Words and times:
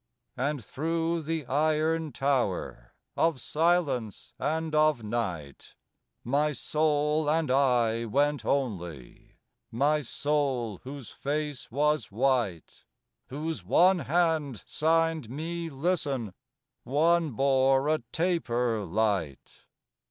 And 0.37 0.65
through 0.65 1.21
the 1.21 1.45
iron 1.45 2.11
tower 2.11 2.95
Of 3.15 3.39
silence 3.39 4.33
and 4.39 4.73
of 4.73 5.03
night, 5.03 5.75
My 6.23 6.53
Soul 6.53 7.29
and 7.29 7.51
I 7.51 8.05
went 8.05 8.43
only, 8.43 9.35
My 9.69 10.01
Soul, 10.01 10.79
whose 10.83 11.11
face 11.11 11.69
was 11.69 12.11
white, 12.11 12.83
Whose 13.27 13.63
one 13.63 13.99
hand 13.99 14.63
signed 14.65 15.29
me 15.29 15.69
listen, 15.69 16.33
One 16.83 17.33
bore 17.33 17.87
a 17.87 17.99
taper 18.11 18.83
light. 18.83 19.67